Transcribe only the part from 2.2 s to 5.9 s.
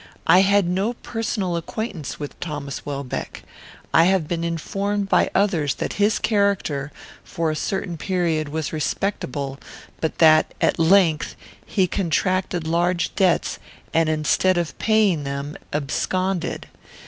Thomas Welbeck. I have been informed by others